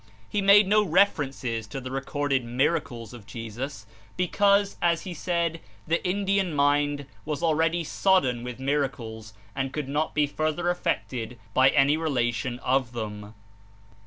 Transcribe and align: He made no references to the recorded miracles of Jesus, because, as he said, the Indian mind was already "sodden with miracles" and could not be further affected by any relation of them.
He 0.27 0.41
made 0.41 0.67
no 0.67 0.83
references 0.83 1.67
to 1.67 1.79
the 1.79 1.91
recorded 1.91 2.43
miracles 2.43 3.13
of 3.13 3.27
Jesus, 3.27 3.85
because, 4.17 4.75
as 4.81 5.03
he 5.03 5.13
said, 5.13 5.59
the 5.85 6.03
Indian 6.03 6.55
mind 6.55 7.05
was 7.23 7.43
already 7.43 7.83
"sodden 7.83 8.43
with 8.43 8.59
miracles" 8.59 9.35
and 9.55 9.71
could 9.71 9.87
not 9.87 10.15
be 10.15 10.25
further 10.25 10.71
affected 10.71 11.37
by 11.53 11.69
any 11.69 11.97
relation 11.97 12.57
of 12.61 12.93
them. 12.93 13.35